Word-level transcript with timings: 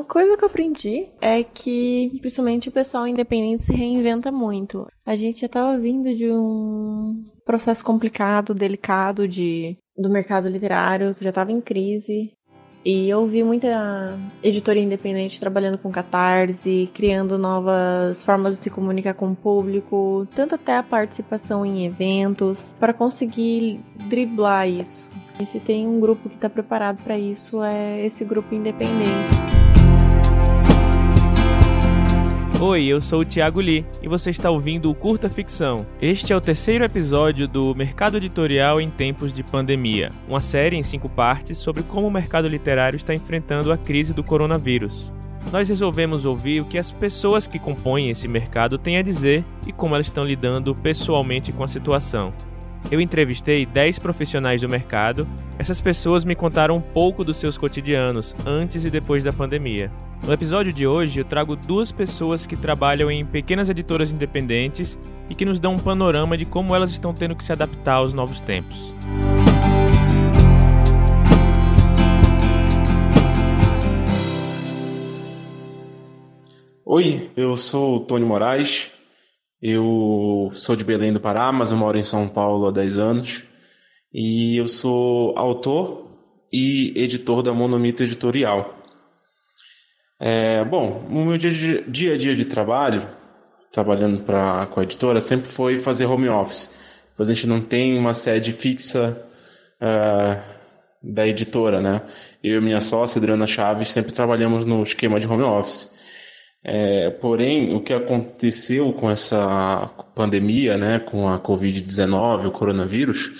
Uma 0.00 0.06
coisa 0.06 0.34
que 0.34 0.42
eu 0.42 0.48
aprendi 0.48 1.08
é 1.20 1.42
que, 1.42 2.16
principalmente, 2.22 2.70
o 2.70 2.72
pessoal 2.72 3.06
independente 3.06 3.64
se 3.64 3.74
reinventa 3.74 4.32
muito. 4.32 4.86
A 5.04 5.14
gente 5.14 5.40
já 5.40 5.46
estava 5.46 5.78
vindo 5.78 6.14
de 6.14 6.26
um 6.32 7.22
processo 7.44 7.84
complicado, 7.84 8.54
delicado 8.54 9.28
de 9.28 9.76
do 9.94 10.08
mercado 10.08 10.48
literário, 10.48 11.14
que 11.14 11.22
já 11.22 11.28
estava 11.28 11.52
em 11.52 11.60
crise. 11.60 12.32
E 12.82 13.10
eu 13.10 13.26
vi 13.26 13.44
muita 13.44 14.18
editora 14.42 14.78
independente 14.78 15.38
trabalhando 15.38 15.76
com 15.76 15.92
catarse, 15.92 16.90
criando 16.94 17.36
novas 17.36 18.24
formas 18.24 18.54
de 18.54 18.60
se 18.60 18.70
comunicar 18.70 19.12
com 19.12 19.32
o 19.32 19.36
público, 19.36 20.26
tanto 20.34 20.54
até 20.54 20.78
a 20.78 20.82
participação 20.82 21.66
em 21.66 21.84
eventos, 21.84 22.74
para 22.80 22.94
conseguir 22.94 23.84
driblar 24.08 24.66
isso. 24.66 25.10
E 25.38 25.44
se 25.44 25.60
tem 25.60 25.86
um 25.86 26.00
grupo 26.00 26.30
que 26.30 26.36
está 26.36 26.48
preparado 26.48 27.02
para 27.04 27.18
isso, 27.18 27.62
é 27.62 28.02
esse 28.02 28.24
grupo 28.24 28.54
independente. 28.54 29.49
Oi, 32.62 32.84
eu 32.84 33.00
sou 33.00 33.20
o 33.20 33.24
Thiago 33.24 33.58
Lee 33.58 33.86
e 34.02 34.06
você 34.06 34.28
está 34.28 34.50
ouvindo 34.50 34.90
o 34.90 34.94
Curta 34.94 35.30
Ficção. 35.30 35.86
Este 35.98 36.30
é 36.30 36.36
o 36.36 36.42
terceiro 36.42 36.84
episódio 36.84 37.48
do 37.48 37.74
Mercado 37.74 38.18
Editorial 38.18 38.78
em 38.78 38.90
Tempos 38.90 39.32
de 39.32 39.42
Pandemia, 39.42 40.12
uma 40.28 40.42
série 40.42 40.76
em 40.76 40.82
cinco 40.82 41.08
partes 41.08 41.56
sobre 41.56 41.82
como 41.82 42.06
o 42.06 42.10
mercado 42.10 42.46
literário 42.46 42.98
está 42.98 43.14
enfrentando 43.14 43.72
a 43.72 43.78
crise 43.78 44.12
do 44.12 44.22
coronavírus. 44.22 45.10
Nós 45.50 45.70
resolvemos 45.70 46.26
ouvir 46.26 46.60
o 46.60 46.66
que 46.66 46.76
as 46.76 46.92
pessoas 46.92 47.46
que 47.46 47.58
compõem 47.58 48.10
esse 48.10 48.28
mercado 48.28 48.76
têm 48.76 48.98
a 48.98 49.02
dizer 49.02 49.42
e 49.66 49.72
como 49.72 49.94
elas 49.94 50.08
estão 50.08 50.22
lidando 50.22 50.74
pessoalmente 50.74 51.52
com 51.52 51.64
a 51.64 51.68
situação. 51.68 52.30
Eu 52.90 53.00
entrevistei 53.00 53.64
10 53.64 53.98
profissionais 53.98 54.60
do 54.60 54.68
mercado. 54.68 55.26
Essas 55.58 55.80
pessoas 55.80 56.26
me 56.26 56.34
contaram 56.34 56.76
um 56.76 56.80
pouco 56.82 57.24
dos 57.24 57.38
seus 57.38 57.56
cotidianos 57.56 58.36
antes 58.44 58.84
e 58.84 58.90
depois 58.90 59.24
da 59.24 59.32
pandemia. 59.32 59.90
No 60.22 60.34
episódio 60.34 60.70
de 60.70 60.86
hoje, 60.86 61.18
eu 61.18 61.24
trago 61.24 61.56
duas 61.56 61.90
pessoas 61.90 62.44
que 62.44 62.54
trabalham 62.54 63.10
em 63.10 63.24
pequenas 63.24 63.70
editoras 63.70 64.12
independentes 64.12 64.98
e 65.30 65.34
que 65.34 65.46
nos 65.46 65.58
dão 65.58 65.72
um 65.72 65.78
panorama 65.78 66.36
de 66.36 66.44
como 66.44 66.76
elas 66.76 66.90
estão 66.90 67.14
tendo 67.14 67.34
que 67.34 67.42
se 67.42 67.52
adaptar 67.52 67.94
aos 67.94 68.12
novos 68.12 68.38
tempos. 68.38 68.76
Oi, 76.84 77.30
eu 77.34 77.56
sou 77.56 77.96
o 77.96 78.00
Tony 78.00 78.24
Moraes, 78.24 78.90
eu 79.62 80.50
sou 80.52 80.76
de 80.76 80.84
Belém 80.84 81.14
do 81.14 81.20
Pará, 81.20 81.50
mas 81.50 81.70
eu 81.70 81.78
moro 81.78 81.96
em 81.96 82.02
São 82.02 82.28
Paulo 82.28 82.66
há 82.66 82.70
10 82.70 82.98
anos 82.98 83.44
e 84.12 84.56
eu 84.58 84.68
sou 84.68 85.32
autor 85.38 86.10
e 86.52 86.92
editor 86.94 87.42
da 87.42 87.54
Monomito 87.54 88.02
Editorial. 88.02 88.79
É, 90.22 90.62
bom, 90.66 91.06
o 91.10 91.24
meu 91.24 91.38
dia, 91.38 91.82
dia 91.88 92.12
a 92.12 92.18
dia 92.18 92.36
de 92.36 92.44
trabalho, 92.44 93.08
trabalhando 93.72 94.22
pra, 94.22 94.66
com 94.66 94.80
a 94.80 94.82
editora, 94.82 95.18
sempre 95.22 95.50
foi 95.50 95.78
fazer 95.78 96.04
home 96.04 96.28
office. 96.28 96.74
Pois 97.16 97.30
a 97.30 97.34
gente 97.34 97.46
não 97.46 97.62
tem 97.62 97.98
uma 97.98 98.12
sede 98.12 98.52
fixa 98.52 99.16
uh, 99.80 100.40
da 101.02 101.26
editora, 101.26 101.80
né? 101.80 102.02
Eu 102.44 102.60
e 102.60 102.64
minha 102.64 102.82
sócia, 102.82 103.18
Adriana 103.18 103.46
Chaves, 103.46 103.90
sempre 103.90 104.12
trabalhamos 104.12 104.66
no 104.66 104.82
esquema 104.82 105.18
de 105.18 105.26
home 105.26 105.42
office. 105.42 105.90
É, 106.62 107.08
porém, 107.08 107.74
o 107.74 107.80
que 107.80 107.94
aconteceu 107.94 108.92
com 108.92 109.10
essa 109.10 109.88
pandemia, 110.14 110.76
né, 110.76 110.98
com 110.98 111.26
a 111.26 111.38
Covid-19, 111.38 112.46
o 112.46 112.50
coronavírus, 112.50 113.30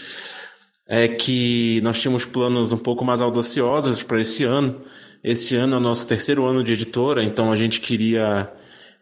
é 0.89 1.07
que 1.07 1.83
nós 1.83 2.01
tínhamos 2.01 2.25
planos 2.25 2.73
um 2.73 2.79
pouco 2.79 3.05
mais 3.05 3.21
audaciosos 3.21 4.03
para 4.03 4.21
esse 4.21 4.45
ano, 4.45 4.81
esse 5.23 5.55
ano 5.55 5.75
é 5.75 5.79
o 5.79 5.81
nosso 5.81 6.07
terceiro 6.07 6.47
ano 6.47 6.65
de 6.65 6.73
editora, 6.73 7.23
então 7.23 7.53
a 7.53 7.57
gente 7.57 7.81
queria 7.81 8.51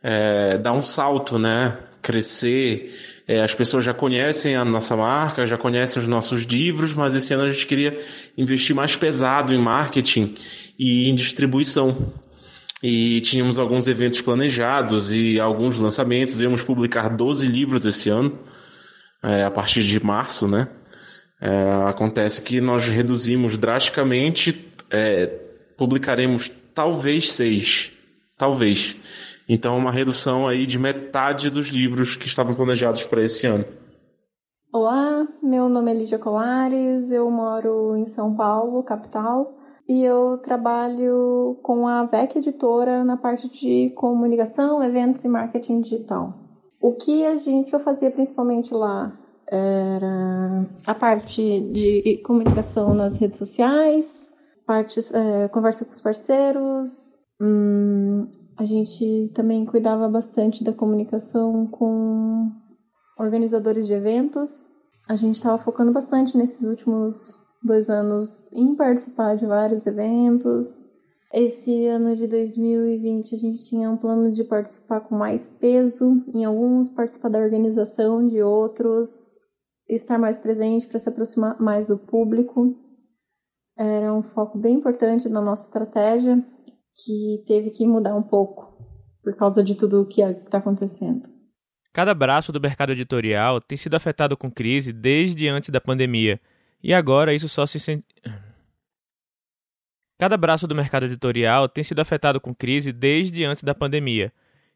é, 0.02 0.58
dar 0.58 0.72
um 0.72 0.82
salto, 0.82 1.38
né? 1.38 1.78
Crescer. 2.02 2.92
É, 3.26 3.42
as 3.42 3.54
pessoas 3.54 3.84
já 3.84 3.94
conhecem 3.94 4.56
a 4.56 4.64
nossa 4.64 4.96
marca, 4.96 5.46
já 5.46 5.56
conhecem 5.56 6.02
os 6.02 6.08
nossos 6.08 6.42
livros, 6.42 6.94
mas 6.94 7.14
esse 7.14 7.32
ano 7.34 7.44
a 7.44 7.50
gente 7.50 7.66
queria 7.66 7.98
investir 8.36 8.74
mais 8.74 8.96
pesado 8.96 9.52
em 9.52 9.58
marketing 9.58 10.34
e 10.78 11.08
em 11.08 11.14
distribuição. 11.14 12.12
E 12.82 13.20
tínhamos 13.20 13.58
alguns 13.58 13.86
eventos 13.86 14.20
planejados 14.20 15.12
e 15.12 15.38
alguns 15.38 15.76
lançamentos. 15.76 16.40
Íamos 16.40 16.62
publicar 16.62 17.08
12 17.08 17.46
livros 17.46 17.84
esse 17.84 18.08
ano, 18.08 18.38
é, 19.22 19.44
a 19.44 19.50
partir 19.50 19.82
de 19.82 20.04
março, 20.04 20.48
né? 20.48 20.68
É, 21.40 21.88
acontece 21.88 22.42
que 22.42 22.60
nós 22.60 22.88
reduzimos 22.88 23.58
drasticamente 23.58 24.72
é, 24.90 25.47
publicaremos 25.78 26.52
talvez 26.74 27.32
seis. 27.32 27.92
Talvez. 28.36 28.96
Então, 29.48 29.78
uma 29.78 29.90
redução 29.90 30.46
aí 30.46 30.66
de 30.66 30.78
metade 30.78 31.48
dos 31.48 31.68
livros 31.68 32.16
que 32.16 32.26
estavam 32.26 32.54
planejados 32.54 33.04
para 33.04 33.22
esse 33.22 33.46
ano. 33.46 33.64
Olá, 34.70 35.26
meu 35.42 35.68
nome 35.68 35.90
é 35.90 35.94
Lídia 35.94 36.18
Colares, 36.18 37.10
eu 37.10 37.30
moro 37.30 37.96
em 37.96 38.04
São 38.04 38.34
Paulo, 38.34 38.82
capital, 38.82 39.56
e 39.88 40.04
eu 40.04 40.36
trabalho 40.38 41.58
com 41.62 41.88
a 41.88 42.04
VEC 42.04 42.36
Editora 42.36 43.02
na 43.02 43.16
parte 43.16 43.48
de 43.48 43.90
comunicação, 43.96 44.84
eventos 44.84 45.24
e 45.24 45.28
marketing 45.28 45.80
digital. 45.80 46.34
O 46.82 46.92
que 46.92 47.24
a 47.24 47.36
gente 47.36 47.72
eu 47.72 47.80
fazia 47.80 48.10
principalmente 48.10 48.74
lá 48.74 49.18
era 49.50 50.66
a 50.86 50.94
parte 50.94 51.60
de 51.72 52.20
comunicação 52.22 52.92
nas 52.92 53.18
redes 53.18 53.38
sociais, 53.38 54.30
partes, 54.68 55.10
é, 55.14 55.48
conversa 55.48 55.86
com 55.86 55.92
os 55.92 56.00
parceiros. 56.02 57.16
Hum, 57.40 58.28
a 58.58 58.66
gente 58.66 59.32
também 59.34 59.64
cuidava 59.64 60.06
bastante 60.10 60.62
da 60.62 60.74
comunicação 60.74 61.66
com 61.66 62.52
organizadores 63.18 63.86
de 63.86 63.94
eventos. 63.94 64.70
A 65.08 65.16
gente 65.16 65.36
estava 65.36 65.56
focando 65.56 65.90
bastante 65.90 66.36
nesses 66.36 66.66
últimos 66.68 67.34
dois 67.64 67.88
anos 67.88 68.52
em 68.52 68.74
participar 68.74 69.36
de 69.36 69.46
vários 69.46 69.86
eventos. 69.86 70.86
Esse 71.32 71.86
ano 71.86 72.14
de 72.14 72.26
2020 72.26 73.34
a 73.34 73.38
gente 73.38 73.64
tinha 73.64 73.90
um 73.90 73.96
plano 73.96 74.30
de 74.30 74.44
participar 74.44 75.00
com 75.00 75.14
mais 75.14 75.48
peso 75.48 76.22
em 76.34 76.44
alguns, 76.44 76.90
participar 76.90 77.30
da 77.30 77.38
organização 77.38 78.26
de 78.26 78.42
outros, 78.42 79.38
estar 79.88 80.18
mais 80.18 80.36
presente 80.36 80.86
para 80.86 80.98
se 80.98 81.08
aproximar 81.08 81.58
mais 81.58 81.88
do 81.88 81.96
público 81.96 82.76
era 83.78 84.12
um 84.12 84.22
foco 84.22 84.58
bem 84.58 84.74
importante 84.74 85.28
na 85.28 85.40
nossa 85.40 85.66
estratégia 85.66 86.44
que 87.04 87.44
teve 87.46 87.70
que 87.70 87.86
mudar 87.86 88.14
um 88.16 88.22
pouco 88.22 88.76
por 89.22 89.36
causa 89.36 89.62
de 89.62 89.76
tudo 89.76 90.02
o 90.02 90.06
que 90.06 90.20
está 90.20 90.58
acontecendo. 90.58 91.28
Cada 91.92 92.12
braço 92.12 92.50
do 92.50 92.60
mercado 92.60 92.92
editorial 92.92 93.60
tem 93.60 93.78
sido 93.78 93.94
afetado 93.94 94.36
com 94.36 94.50
crise 94.50 94.92
desde 94.92 95.48
antes 95.48 95.70
da 95.70 95.80
pandemia, 95.80 96.40
e 96.82 96.92
agora 96.92 97.32
isso 97.32 97.48
só 97.48 97.66
se 97.66 98.04
Cada 100.18 100.36
braço 100.36 100.66
do 100.66 100.74
mercado 100.74 101.06
editorial 101.06 101.68
tem 101.68 101.84
sido 101.84 102.00
afetado 102.00 102.40
com 102.40 102.52
crise 102.52 102.92
desde 102.92 103.44
antes 103.44 103.62
da 103.62 103.74
pandemia, 103.74 104.32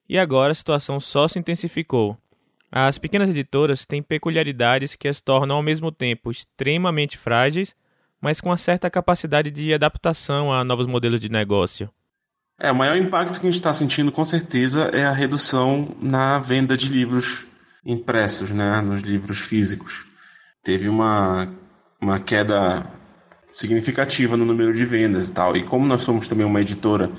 e 0.09 0.17
agora 0.17 0.53
a 0.53 0.55
situação 0.55 1.01
só 1.01 1.27
se 1.27 1.39
intensificou. 1.39 2.17
As 2.71 2.99
pequenas 2.99 3.29
editoras 3.29 3.85
têm 3.85 4.03
peculiaridades 4.03 4.95
que 4.95 5.09
as 5.09 5.21
tornam 5.21 5.57
ao 5.57 5.63
mesmo 5.63 5.91
tempo 5.91 6.31
extremamente 6.31 7.19
frágeis 7.19 7.75
mas 8.23 8.41
com 8.41 8.49
uma 8.49 8.57
certa 8.57 8.89
capacidade 8.89 9.51
de 9.51 9.75
adaptação 9.75 10.53
a 10.53 10.63
novos 10.63 10.87
modelos 10.87 11.21
de 11.21 11.29
negócio. 11.29 11.91
É, 12.59 12.71
o 12.71 12.75
maior 12.75 12.97
impacto 12.97 13.41
que 13.41 13.47
a 13.47 13.51
gente 13.51 13.59
está 13.59 13.73
sentindo 13.73 14.13
com 14.13 14.25
certeza 14.25 14.85
é 14.93 15.05
a 15.05 15.13
redução 15.13 15.97
na 16.01 16.39
venda 16.39 16.77
de 16.77 16.89
livros 16.89 17.45
impressos, 17.85 18.51
né, 18.51 18.81
nos 18.81 19.01
livros 19.01 19.41
físicos. 19.41 20.07
Teve 20.63 20.89
uma, 20.89 21.53
uma 22.01 22.21
queda 22.21 22.87
significativa 23.51 24.37
no 24.37 24.45
número 24.45 24.73
de 24.73 24.85
vendas 24.87 25.29
e 25.29 25.33
tal. 25.33 25.57
E 25.57 25.65
como 25.65 25.85
nós 25.85 26.03
somos 26.03 26.29
também 26.29 26.47
uma 26.47 26.61
editora 26.61 27.11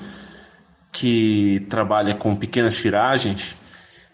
que 0.94 1.66
trabalha 1.70 2.16
com 2.16 2.34
pequenas 2.34 2.78
tiragens, 2.78 3.56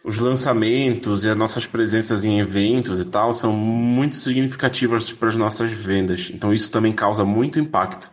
os 0.09 0.17
lançamentos 0.17 1.23
e 1.23 1.29
as 1.29 1.37
nossas 1.37 1.67
presenças 1.67 2.25
em 2.25 2.39
eventos 2.39 2.99
e 2.99 3.05
tal 3.05 3.31
são 3.31 3.53
muito 3.53 4.15
significativas 4.15 5.11
para 5.11 5.29
as 5.29 5.35
nossas 5.35 5.71
vendas. 5.71 6.31
Então 6.33 6.51
isso 6.51 6.71
também 6.71 6.91
causa 6.91 7.23
muito 7.23 7.59
impacto. 7.59 8.09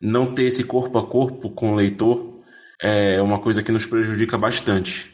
Não 0.00 0.32
ter 0.32 0.44
esse 0.44 0.62
corpo 0.62 0.96
a 0.98 1.04
corpo 1.04 1.50
com 1.50 1.72
o 1.72 1.74
leitor 1.74 2.40
é 2.80 3.20
uma 3.20 3.40
coisa 3.40 3.60
que 3.60 3.72
nos 3.72 3.84
prejudica 3.84 4.38
bastante. 4.38 5.12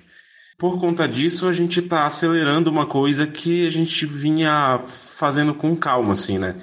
Por 0.59 0.79
conta 0.79 1.09
disso, 1.09 1.49
a 1.49 1.53
gente 1.53 1.81
está 1.81 2.05
acelerando 2.05 2.71
uma 2.71 2.85
coisa 2.85 3.27
que 3.27 3.67
a 3.67 3.71
gente 3.71 4.05
vinha 4.05 4.83
fazendo 4.85 5.55
com 5.55 5.75
calma, 5.75 6.13
assim, 6.13 6.37
né? 6.37 6.57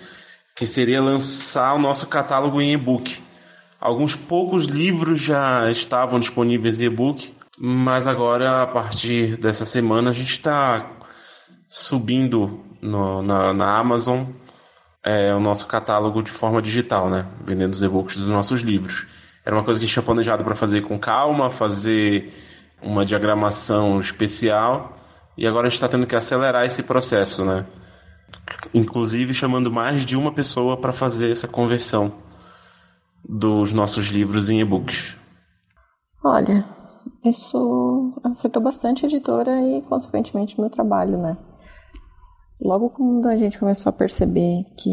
Que 0.55 0.67
seria 0.67 1.01
lançar 1.01 1.73
o 1.73 1.79
nosso 1.79 2.05
catálogo 2.05 2.61
em 2.61 2.73
e-book. 2.73 3.17
Alguns 3.81 4.15
poucos 4.15 4.65
livros 4.65 5.19
já 5.21 5.71
estavam 5.71 6.19
disponíveis 6.19 6.79
em 6.81 6.85
e-book, 6.85 7.33
mas 7.59 8.07
agora, 8.07 8.63
a 8.63 8.67
partir 8.67 9.37
dessa 9.37 9.65
semana, 9.65 10.09
a 10.09 10.13
gente 10.13 10.31
está 10.31 10.91
subindo 11.69 12.63
no, 12.81 13.21
na, 13.21 13.53
na, 13.53 13.77
Amazon 13.77 14.25
é, 15.03 15.33
o 15.33 15.39
nosso 15.39 15.67
catálogo 15.67 16.21
de 16.21 16.31
forma 16.31 16.61
digital, 16.61 17.09
né? 17.09 17.27
Vendendo 17.43 17.73
os 17.73 17.81
e-books 17.81 18.17
dos 18.17 18.27
nossos 18.27 18.61
livros. 18.61 19.07
Era 19.45 19.55
uma 19.55 19.63
coisa 19.63 19.79
que 19.79 19.85
a 19.85 19.87
gente 19.87 19.93
tinha 19.93 20.03
planejado 20.03 20.43
para 20.43 20.55
fazer 20.55 20.81
com 20.81 20.99
calma, 20.99 21.49
fazer 21.49 22.33
uma 22.81 23.05
diagramação 23.05 23.99
especial, 23.99 24.95
e 25.37 25.47
agora 25.47 25.67
a 25.67 25.69
gente 25.69 25.77
está 25.77 25.87
tendo 25.87 26.07
que 26.07 26.15
acelerar 26.15 26.65
esse 26.65 26.83
processo, 26.83 27.45
né? 27.45 27.65
Inclusive 28.73 29.33
chamando 29.33 29.71
mais 29.71 30.05
de 30.05 30.15
uma 30.15 30.31
pessoa 30.31 30.77
para 30.77 30.91
fazer 30.91 31.31
essa 31.31 31.47
conversão 31.47 32.13
dos 33.27 33.71
nossos 33.71 34.07
livros 34.07 34.49
em 34.49 34.61
e-books. 34.61 35.15
Olha, 36.23 36.65
isso 37.23 38.13
afetou 38.23 38.61
bastante 38.61 39.05
a 39.05 39.09
editora 39.09 39.61
e, 39.61 39.81
consequentemente, 39.83 40.59
meu 40.59 40.69
trabalho, 40.69 41.17
né? 41.17 41.37
Logo 42.61 42.89
quando 42.89 43.27
a 43.27 43.35
gente 43.35 43.59
começou 43.59 43.89
a 43.89 43.93
perceber 43.93 44.63
que 44.77 44.89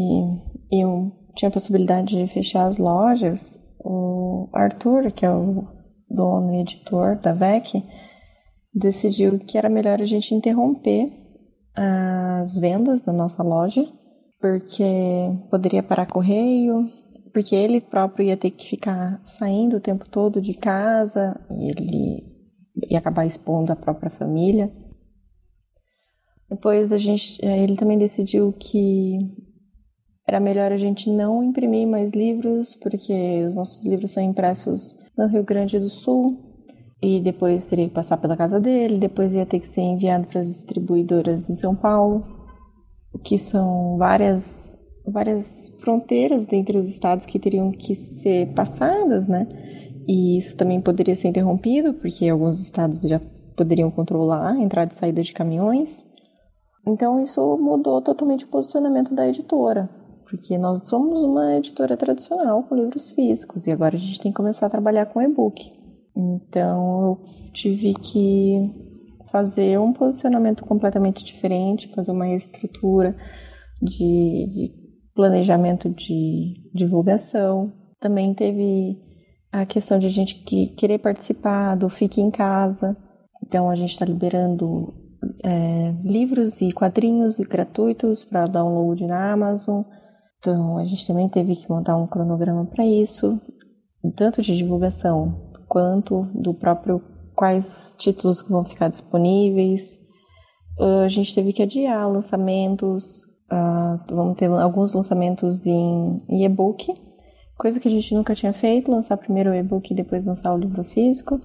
eu 0.71 1.11
tinha 1.35 1.49
a 1.49 1.51
possibilidade 1.51 2.15
de 2.15 2.27
fechar 2.31 2.67
as 2.67 2.77
lojas, 2.77 3.59
o 3.79 4.49
Arthur, 4.53 5.11
que 5.11 5.25
é 5.25 5.31
o 5.31 5.67
dono 6.09 6.53
e 6.53 6.61
editor 6.61 7.17
da 7.17 7.33
VEC, 7.33 7.83
decidiu 8.73 9.39
que 9.39 9.57
era 9.57 9.69
melhor 9.69 10.01
a 10.01 10.05
gente 10.05 10.33
interromper 10.33 11.11
as 11.75 12.57
vendas 12.57 13.01
da 13.01 13.13
nossa 13.13 13.41
loja, 13.41 13.85
porque 14.39 14.83
poderia 15.49 15.81
parar 15.81 16.05
correio, 16.05 16.85
porque 17.33 17.55
ele 17.55 17.81
próprio 17.81 18.27
ia 18.27 18.37
ter 18.37 18.51
que 18.51 18.67
ficar 18.69 19.19
saindo 19.25 19.77
o 19.77 19.81
tempo 19.81 20.07
todo 20.07 20.39
de 20.39 20.53
casa 20.53 21.35
ele 21.49 22.23
ia 22.89 22.99
acabar 22.99 23.25
expondo 23.25 23.71
a 23.71 23.75
própria 23.75 24.09
família. 24.09 24.71
Depois 26.49 26.91
a 26.91 26.97
gente, 26.97 27.43
ele 27.43 27.75
também 27.75 27.97
decidiu 27.97 28.53
que 28.53 29.17
era 30.27 30.39
melhor 30.39 30.71
a 30.71 30.77
gente 30.77 31.09
não 31.09 31.43
imprimir 31.43 31.87
mais 31.87 32.11
livros, 32.11 32.75
porque 32.75 33.43
os 33.45 33.55
nossos 33.55 33.83
livros 33.85 34.11
são 34.11 34.23
impressos 34.23 34.97
no 35.17 35.27
Rio 35.27 35.43
Grande 35.43 35.79
do 35.79 35.89
Sul 35.89 36.53
e 37.01 37.19
depois 37.19 37.67
teria 37.67 37.87
que 37.87 37.93
passar 37.93 38.17
pela 38.17 38.37
casa 38.37 38.59
dele, 38.59 38.97
depois 38.97 39.33
ia 39.33 39.45
ter 39.45 39.59
que 39.59 39.67
ser 39.67 39.81
enviado 39.81 40.27
para 40.27 40.39
as 40.39 40.47
distribuidoras 40.47 41.49
em 41.49 41.55
São 41.55 41.75
Paulo, 41.75 42.23
que 43.23 43.37
são 43.37 43.97
várias 43.97 44.82
várias 45.05 45.69
fronteiras 45.79 46.45
dentre 46.45 46.77
os 46.77 46.89
estados 46.89 47.25
que 47.25 47.39
teriam 47.39 47.71
que 47.71 47.93
ser 47.95 48.53
passadas, 48.53 49.27
né? 49.27 49.47
E 50.07 50.37
isso 50.37 50.57
também 50.57 50.81
poderia 50.81 51.15
ser 51.15 51.29
interrompido, 51.29 51.93
porque 51.93 52.27
alguns 52.27 52.59
estados 52.59 53.01
já 53.01 53.21
poderiam 53.55 53.91
controlar 53.91 54.51
a 54.51 54.59
entrada 54.59 54.91
e 54.91 54.95
saída 54.95 55.21
de 55.21 55.33
caminhões. 55.33 56.05
Então 56.85 57.21
isso 57.21 57.57
mudou 57.57 58.01
totalmente 58.01 58.45
o 58.45 58.49
posicionamento 58.49 59.15
da 59.15 59.27
editora, 59.27 59.89
porque 60.29 60.57
nós 60.57 60.81
somos 60.87 61.23
uma 61.23 61.55
editora 61.55 61.95
tradicional 61.95 62.63
com 62.63 62.75
livros 62.75 63.11
físicos 63.11 63.67
e 63.67 63.71
agora 63.71 63.95
a 63.95 63.99
gente 63.99 64.19
tem 64.19 64.31
que 64.31 64.37
começar 64.37 64.65
a 64.65 64.69
trabalhar 64.69 65.05
com 65.05 65.21
e-book. 65.21 65.71
Então 66.15 67.01
eu 67.03 67.51
tive 67.53 67.93
que 67.93 68.61
fazer 69.31 69.79
um 69.79 69.93
posicionamento 69.93 70.65
completamente 70.65 71.23
diferente, 71.23 71.87
fazer 71.87 72.11
uma 72.11 72.25
reestrutura 72.25 73.15
de, 73.81 74.47
de 74.47 74.82
planejamento 75.15 75.89
de 75.89 76.53
divulgação. 76.73 77.71
Também 77.99 78.33
teve 78.33 78.99
a 79.51 79.65
questão 79.65 79.99
de 79.99 80.07
a 80.07 80.09
gente 80.09 80.35
que 80.43 80.67
querer 80.67 80.99
participar 80.99 81.75
do 81.75 81.89
Fique 81.89 82.19
em 82.19 82.31
Casa. 82.31 82.95
Então 83.45 83.69
a 83.69 83.75
gente 83.75 83.93
está 83.93 84.05
liberando 84.05 84.93
é, 85.43 85.93
livros 86.03 86.61
e 86.61 86.71
quadrinhos 86.71 87.39
gratuitos 87.39 88.25
para 88.25 88.47
download 88.47 89.05
na 89.05 89.31
Amazon. 89.31 89.83
Então 90.39 90.77
a 90.77 90.83
gente 90.83 91.05
também 91.07 91.29
teve 91.29 91.55
que 91.55 91.69
montar 91.69 91.95
um 91.95 92.07
cronograma 92.07 92.65
para 92.65 92.85
isso, 92.85 93.39
tanto 94.15 94.41
de 94.41 94.57
divulgação 94.57 95.51
quanto 95.67 96.27
do 96.33 96.53
próprio 96.53 97.01
quais 97.35 97.95
títulos 97.97 98.41
vão 98.41 98.65
ficar 98.65 98.89
disponíveis. 98.89 99.99
A 101.03 101.07
gente 101.07 101.33
teve 101.33 101.53
que 101.53 101.63
adiar 101.63 102.11
lançamentos, 102.11 103.27
Uh, 103.53 103.99
vamos 104.09 104.35
ter 104.35 104.49
alguns 104.49 104.95
lançamentos 104.95 105.63
em 105.67 106.17
e-book, 106.27 106.91
coisa 107.55 107.79
que 107.79 107.87
a 107.87 107.91
gente 107.91 108.15
nunca 108.15 108.33
tinha 108.33 108.51
feito, 108.51 108.89
lançar 108.89 109.15
primeiro 109.15 109.51
o 109.51 109.53
e-book 109.53 109.91
e 109.91 109.95
depois 109.95 110.25
lançar 110.25 110.55
o 110.55 110.57
livro 110.57 110.83
físico. 110.83 111.39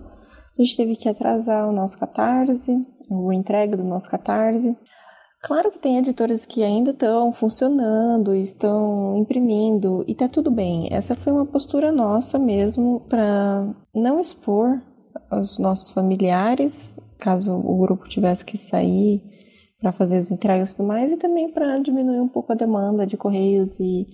A 0.58 0.62
gente 0.62 0.74
teve 0.74 0.96
que 0.96 1.06
atrasar 1.06 1.68
o 1.68 1.72
nosso 1.72 1.98
catarse, 1.98 2.80
o 3.10 3.30
entrega 3.30 3.76
do 3.76 3.84
nosso 3.84 4.08
catarse. 4.08 4.74
Claro 5.42 5.70
que 5.70 5.78
tem 5.78 5.98
editoras 5.98 6.46
que 6.46 6.64
ainda 6.64 6.92
estão 6.92 7.30
funcionando, 7.30 8.34
estão 8.34 9.18
imprimindo 9.18 10.02
e 10.08 10.14
tá 10.14 10.26
tudo 10.28 10.50
bem. 10.50 10.88
Essa 10.90 11.14
foi 11.14 11.32
uma 11.32 11.44
postura 11.44 11.92
nossa 11.92 12.38
mesmo 12.38 13.00
para 13.00 13.68
não 13.94 14.18
expor 14.18 14.80
os 15.30 15.58
nossos 15.58 15.92
familiares, 15.92 16.98
caso 17.18 17.52
o 17.52 17.76
grupo 17.76 18.08
tivesse 18.08 18.44
que 18.44 18.56
sair 18.56 19.22
para 19.80 19.92
fazer 19.92 20.16
as 20.16 20.30
entregas 20.30 20.70
e 20.70 20.76
tudo 20.76 20.86
mais, 20.86 21.12
e 21.12 21.16
também 21.16 21.50
para 21.50 21.78
diminuir 21.78 22.20
um 22.20 22.28
pouco 22.28 22.52
a 22.52 22.56
demanda 22.56 23.06
de 23.06 23.16
correios 23.16 23.78
e 23.78 24.06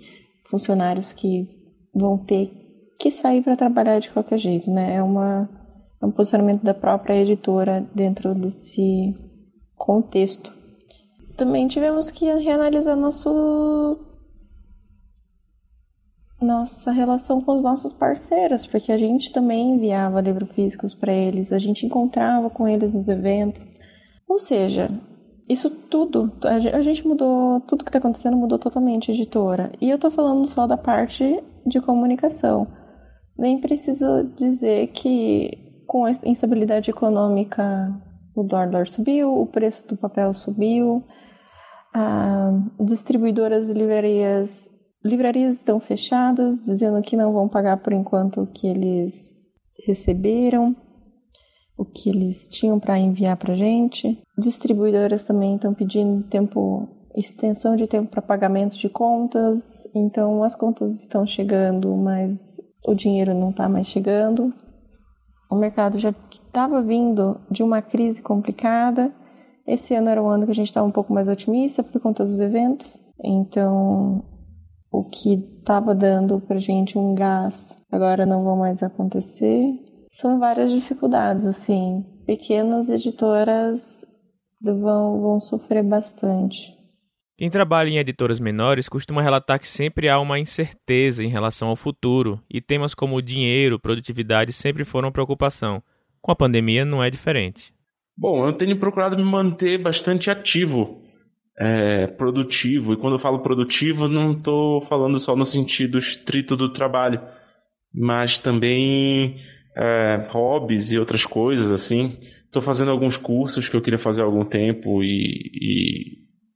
funcionários 0.45 1.13
que 1.13 1.49
vão 1.95 2.19
ter 2.19 2.51
que 2.99 3.11
sair 3.11 3.43
para 3.43 3.57
trabalhar 3.57 3.99
de 3.99 4.11
qualquer 4.11 4.39
jeito, 4.39 4.71
né? 4.71 4.97
É, 4.97 5.03
uma, 5.03 5.49
é 6.01 6.07
um 6.07 6.11
posicionamento 6.11 6.63
da 6.63 6.75
própria 6.75 7.15
editora 7.15 7.87
dentro 7.95 8.35
desse 8.35 9.15
contexto. 9.75 10.53
Também 11.37 11.67
tivemos 11.67 12.11
que 12.11 12.27
reanalisar 12.27 12.97
nosso 12.97 13.99
nossa 16.41 16.93
relação 16.93 17.41
com 17.41 17.57
os 17.57 17.63
nossos 17.63 17.93
parceiros, 17.93 18.67
porque 18.67 18.93
a 18.93 18.99
gente 18.99 19.33
também 19.33 19.71
enviava 19.71 20.21
livros 20.21 20.51
físicos 20.51 20.93
para 20.93 21.13
eles, 21.13 21.53
a 21.53 21.59
gente 21.59 21.87
encontrava 21.87 22.51
com 22.51 22.69
eles 22.69 22.93
nos 22.93 23.09
eventos. 23.09 23.73
Ou 24.29 24.39
seja, 24.39 24.91
isso 25.49 25.69
tudo, 25.71 26.33
a 26.43 26.81
gente 26.81 27.07
mudou, 27.07 27.61
tudo 27.61 27.85
que 27.85 27.91
está 27.91 27.99
acontecendo 27.99 28.37
mudou 28.37 28.59
totalmente 28.59 29.11
editora. 29.11 29.71
E 29.81 29.91
eu 29.91 29.97
estou 29.97 30.11
falando 30.11 30.47
só 30.47 30.67
da 30.67 30.77
parte 30.77 31.43
de 31.67 31.81
comunicação. 31.81 32.67
Nem 33.37 33.61
preciso 33.61 34.25
dizer 34.37 34.89
que 34.89 35.83
com 35.87 36.05
a 36.05 36.11
instabilidade 36.11 36.91
econômica 36.91 37.93
o 38.35 38.43
dólar 38.43 38.87
subiu, 38.87 39.39
o 39.39 39.47
preço 39.47 39.87
do 39.89 39.97
papel 39.97 40.33
subiu, 40.33 41.05
distribuidoras 42.81 43.69
e 43.69 43.75
livrarias, 43.75 44.71
livrarias 45.05 45.57
estão 45.57 45.79
fechadas, 45.79 46.59
dizendo 46.59 47.03
que 47.03 47.17
não 47.17 47.33
vão 47.33 47.49
pagar 47.49 47.77
por 47.77 47.93
enquanto 47.93 48.43
o 48.43 48.47
que 48.47 48.67
eles 48.67 49.37
receberam 49.87 50.75
o 51.77 51.85
que 51.85 52.09
eles 52.09 52.49
tinham 52.49 52.79
para 52.79 52.99
enviar 52.99 53.37
para 53.37 53.55
gente. 53.55 54.23
Distribuidoras 54.39 55.25
também 55.25 55.57
estão 55.57 55.75
pedindo 55.75 56.23
tempo, 56.25 56.89
extensão 57.15 57.77
de 57.77 57.87
tempo 57.87 58.11
para 58.11 58.23
pagamento 58.23 58.77
de 58.77 58.89
contas. 58.89 59.89
Então 59.95 60.43
as 60.43 60.55
contas 60.55 60.95
estão 60.95 61.27
chegando, 61.27 61.95
mas 61.97 62.61
o 62.87 62.95
dinheiro 62.95 63.35
não 63.35 63.51
está 63.51 63.69
mais 63.69 63.87
chegando. 63.87 64.53
O 65.51 65.57
mercado 65.57 65.99
já 65.99 66.15
estava 66.33 66.83
vindo 66.83 67.41
de 67.51 67.63
uma 67.63 67.83
crise 67.83 68.23
complicada. 68.23 69.13
Esse 69.67 69.95
ano 69.95 70.11
era 70.11 70.23
um 70.23 70.29
ano 70.29 70.45
que 70.45 70.53
a 70.53 70.55
gente 70.55 70.69
estava 70.69 70.87
um 70.87 70.93
pouco 70.93 71.13
mais 71.13 71.29
otimista 71.29 71.83
por 71.83 72.01
conta 72.01 72.25
dos 72.25 72.39
eventos. 72.39 73.01
Então, 73.23 74.23
o 74.93 75.05
que 75.05 75.35
estava 75.59 75.95
dando 75.95 76.41
para 76.41 76.59
gente 76.59 76.99
um 76.99 77.15
gás 77.15 77.77
agora 77.91 78.27
não 78.27 78.45
vai 78.45 78.57
mais 78.59 78.83
acontecer 78.83 79.75
são 80.15 80.39
várias 80.39 80.71
dificuldades, 80.71 81.45
assim. 81.45 82.05
Pequenas 82.25 82.89
editoras 82.89 84.07
vão, 84.63 85.21
vão 85.21 85.41
sofrer 85.41 85.83
bastante. 85.83 86.73
Quem 87.37 87.51
trabalha 87.51 87.89
em 87.89 87.99
editoras 87.99 88.39
menores 88.39 88.89
costuma 88.89 89.21
relatar 89.21 89.59
que 89.59 89.67
sempre 89.67 90.09
há 90.09 90.21
uma 90.21 90.39
incerteza 90.39 91.25
em 91.25 91.29
relação 91.29 91.67
ao 91.67 91.75
futuro 91.75 92.41
e 92.49 92.61
temas 92.61 92.95
como 92.95 93.21
dinheiro, 93.21 93.81
produtividade 93.81 94.53
sempre 94.53 94.85
foram 94.85 95.11
preocupação. 95.11 95.83
Com 96.23 96.31
a 96.31 96.37
pandemia 96.37 96.85
não 96.85 97.03
é 97.03 97.11
diferente. 97.11 97.75
Bom, 98.17 98.47
eu 98.47 98.53
tenho 98.53 98.79
procurado 98.79 99.17
me 99.17 99.25
manter 99.25 99.79
bastante 99.79 100.31
ativo, 100.31 101.03
é, 101.59 102.07
produtivo. 102.07 102.93
E 102.93 102.97
quando 102.97 103.15
eu 103.15 103.19
falo 103.19 103.41
produtivo, 103.41 104.07
não 104.07 104.31
estou 104.31 104.81
falando 104.81 105.19
só 105.19 105.35
no 105.35 105.45
sentido 105.45 105.99
estrito 105.99 106.57
do 106.57 106.73
trabalho, 106.73 107.21
mas 107.93 108.39
também 108.39 109.41
é, 109.77 110.27
hobbies 110.31 110.93
e 110.93 110.99
outras 110.99 111.25
coisas 111.25 111.71
assim. 111.71 112.17
Estou 112.45 112.63
fazendo 112.63 112.91
alguns 112.91 113.17
cursos 113.17 113.69
que 113.69 113.77
eu 113.77 113.83
queria 113.83 113.99
fazer 113.99 114.23
há 114.23 114.25
algum 114.25 114.45
tempo 114.45 115.03
e, 115.03 115.51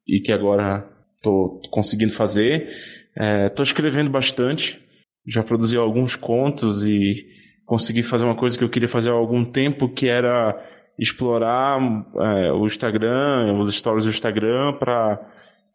e, 0.07 0.17
e 0.17 0.21
que 0.21 0.33
agora 0.33 0.89
estou 1.17 1.61
conseguindo 1.71 2.13
fazer. 2.13 2.69
Estou 3.17 3.65
é, 3.65 3.67
escrevendo 3.67 4.11
bastante, 4.11 4.81
já 5.27 5.43
produzi 5.43 5.77
alguns 5.77 6.15
contos 6.15 6.85
e 6.85 7.27
consegui 7.67 8.03
fazer 8.03 8.25
uma 8.25 8.37
coisa 8.37 8.57
que 8.57 8.65
eu 8.65 8.69
queria 8.69 8.89
fazer 8.89 9.11
há 9.11 9.15
algum 9.15 9.45
tempo, 9.45 9.89
que 9.89 10.09
era 10.09 10.59
explorar 10.99 11.79
é, 12.17 12.53
o 12.53 12.65
Instagram, 12.65 13.59
os 13.59 13.75
stories 13.75 14.05
do 14.05 14.11
Instagram 14.11 14.73
para 14.75 15.21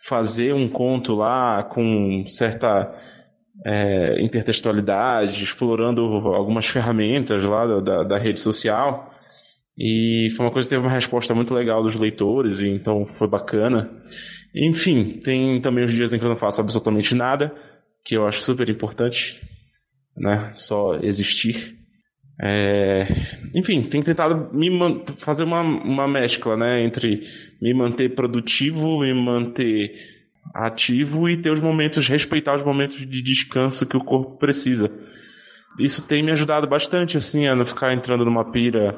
fazer 0.06 0.54
um 0.54 0.68
conto 0.68 1.16
lá 1.16 1.64
com 1.64 2.26
certa 2.28 2.94
é, 3.66 4.22
intertextualidade, 4.22 5.44
explorando 5.44 6.02
algumas 6.02 6.66
ferramentas 6.66 7.44
lá 7.44 7.80
da, 7.80 8.04
da, 8.04 8.18
rede 8.18 8.40
social. 8.40 9.12
E 9.78 10.32
foi 10.36 10.46
uma 10.46 10.52
coisa 10.52 10.68
que 10.68 10.76
teve 10.76 10.86
uma 10.86 10.94
resposta 10.94 11.34
muito 11.34 11.54
legal 11.54 11.84
dos 11.84 11.96
leitores, 11.96 12.60
e 12.62 12.70
então 12.70 13.06
foi 13.06 13.28
bacana. 13.28 13.90
Enfim, 14.56 15.04
tem 15.24 15.60
também 15.62 15.84
os 15.84 15.92
dias 15.92 16.14
em 16.14 16.20
que 16.20 16.26
eu 16.26 16.30
não 16.30 16.36
faço 16.36 16.62
absolutamente 16.62 17.16
nada, 17.16 17.54
que 18.04 18.16
eu 18.16 18.28
acho 18.28 18.42
super 18.42 18.70
importante, 18.70 19.42
né? 20.16 20.52
Só 20.56 20.96
existir. 21.02 21.76
É... 22.42 23.08
Enfim, 23.54 23.82
tenho 23.84 24.04
tentado 24.04 24.50
me 24.54 24.70
fazer 25.18 25.44
uma, 25.44 25.62
uma 25.62 26.08
mescla, 26.08 26.58
né? 26.58 26.84
Entre 26.84 27.22
me 27.62 27.74
manter 27.74 28.10
produtivo, 28.10 29.00
me 29.00 29.14
manter 29.14 29.96
ativo 30.54 31.30
e 31.30 31.38
ter 31.38 31.52
os 31.52 31.62
momentos, 31.62 32.08
respeitar 32.08 32.56
os 32.56 32.64
momentos 32.64 33.06
de 33.06 33.22
descanso 33.22 33.86
que 33.86 33.98
o 33.98 34.04
corpo 34.04 34.38
precisa. 34.38 34.92
Isso 35.80 36.04
tem 36.04 36.24
me 36.24 36.32
ajudado 36.32 36.68
bastante, 36.68 37.18
assim, 37.18 37.48
a 37.48 37.56
não 37.56 37.66
ficar 37.66 37.94
entrando 37.94 38.26
numa 38.26 38.52
pira, 38.52 38.98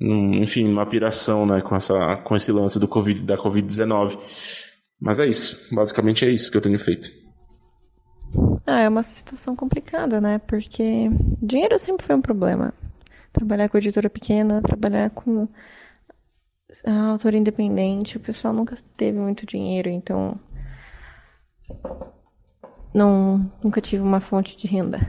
num, 0.00 0.34
enfim, 0.42 0.64
numa 0.64 0.86
piração, 0.86 1.46
né, 1.46 1.60
com, 1.60 1.76
essa, 1.76 2.16
com 2.16 2.34
esse 2.34 2.50
lance 2.50 2.78
do 2.78 2.88
COVID, 2.88 3.22
da 3.22 3.36
Covid-19. 3.36 4.18
Mas 5.00 5.18
é 5.18 5.26
isso, 5.26 5.74
basicamente 5.74 6.24
é 6.24 6.30
isso 6.30 6.50
que 6.50 6.56
eu 6.56 6.62
tenho 6.62 6.78
feito. 6.78 7.10
Ah, 8.66 8.80
é 8.80 8.88
uma 8.88 9.02
situação 9.02 9.54
complicada, 9.54 10.20
né? 10.20 10.38
Porque 10.38 11.10
dinheiro 11.42 11.78
sempre 11.78 12.06
foi 12.06 12.14
um 12.14 12.22
problema. 12.22 12.72
Trabalhar 13.32 13.68
com 13.68 13.78
editora 13.78 14.08
pequena, 14.08 14.62
trabalhar 14.62 15.10
com 15.10 15.48
autor 16.86 17.34
independente, 17.34 18.16
o 18.16 18.20
pessoal 18.20 18.54
nunca 18.54 18.76
teve 18.96 19.18
muito 19.18 19.44
dinheiro, 19.44 19.88
então 19.88 20.38
não 22.94 23.50
nunca 23.62 23.80
tive 23.80 24.02
uma 24.02 24.20
fonte 24.20 24.56
de 24.56 24.66
renda 24.66 25.00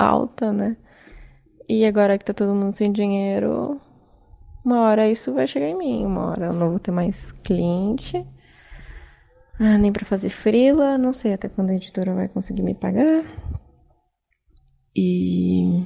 alta, 0.00 0.52
né? 0.52 0.76
E 1.68 1.84
agora 1.84 2.18
que 2.18 2.24
tá 2.24 2.32
todo 2.32 2.54
mundo 2.54 2.72
sem 2.72 2.90
dinheiro, 2.90 3.80
uma 4.64 4.80
hora 4.80 5.10
isso 5.10 5.32
vai 5.32 5.46
chegar 5.46 5.68
em 5.68 5.76
mim, 5.76 6.04
uma 6.04 6.30
hora 6.30 6.46
eu 6.46 6.52
não 6.52 6.70
vou 6.70 6.78
ter 6.78 6.90
mais 6.90 7.32
cliente. 7.44 8.26
Ah, 9.58 9.76
nem 9.76 9.92
para 9.92 10.06
fazer 10.06 10.30
frila, 10.30 10.96
não 10.96 11.12
sei 11.12 11.34
até 11.34 11.48
quando 11.48 11.70
a 11.70 11.74
editora 11.74 12.14
vai 12.14 12.28
conseguir 12.28 12.62
me 12.62 12.74
pagar. 12.74 13.24
E 14.96 15.84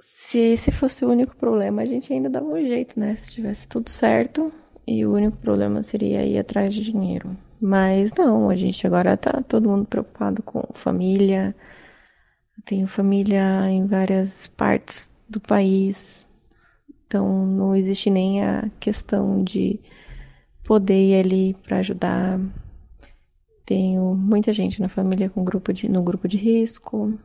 se 0.00 0.38
esse 0.38 0.70
fosse 0.70 1.04
o 1.04 1.10
único 1.10 1.36
problema, 1.36 1.82
a 1.82 1.86
gente 1.86 2.12
ainda 2.12 2.30
dava 2.30 2.46
um 2.46 2.56
jeito, 2.56 2.98
né? 2.98 3.16
Se 3.16 3.30
tivesse 3.32 3.66
tudo 3.66 3.90
certo 3.90 4.46
e 4.86 5.04
o 5.04 5.12
único 5.12 5.36
problema 5.38 5.82
seria 5.82 6.24
ir 6.24 6.38
atrás 6.38 6.72
de 6.72 6.82
dinheiro. 6.82 7.36
Mas 7.60 8.12
não, 8.12 8.48
a 8.48 8.56
gente 8.56 8.86
agora 8.86 9.16
tá 9.16 9.42
todo 9.42 9.68
mundo 9.68 9.84
preocupado 9.84 10.42
com 10.42 10.62
família. 10.72 11.54
Eu 12.56 12.62
tenho 12.64 12.86
família 12.86 13.68
em 13.68 13.86
várias 13.86 14.46
partes 14.46 15.10
do 15.28 15.40
país. 15.40 16.28
Então 17.06 17.46
não 17.46 17.74
existe 17.74 18.10
nem 18.10 18.44
a 18.44 18.70
questão 18.78 19.42
de 19.42 19.80
poder 20.64 21.10
ir 21.10 21.20
ali 21.20 21.54
para 21.54 21.78
ajudar. 21.78 22.38
Tenho 23.66 24.14
muita 24.14 24.52
gente 24.52 24.80
na 24.80 24.88
família 24.88 25.28
com 25.28 25.44
grupo 25.44 25.72
de, 25.72 25.88
no 25.88 26.02
grupo 26.02 26.28
de 26.28 26.36
risco, 26.36 27.18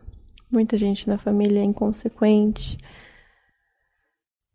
muita 0.52 0.78
gente 0.78 1.08
na 1.08 1.18
família 1.18 1.64
inconsequente. 1.64 2.78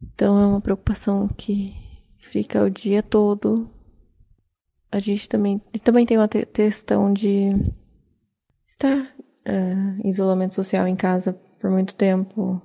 Então 0.02 0.38
é 0.40 0.47
uma 0.47 0.61
preocupação 0.61 1.28
que 1.28 1.75
fica 2.18 2.62
o 2.62 2.70
dia 2.70 3.02
todo 3.02 3.70
a 4.90 4.99
gente 4.99 5.28
também, 5.28 5.61
também 5.83 6.07
tem 6.07 6.16
uma 6.16 6.28
questão 6.28 7.12
de 7.12 7.50
estar 8.66 9.14
uh, 9.47 10.00
em 10.02 10.09
isolamento 10.09 10.54
social 10.54 10.87
em 10.87 10.97
casa 10.97 11.33
por 11.61 11.71
muito 11.71 11.95
tempo. 11.95 12.61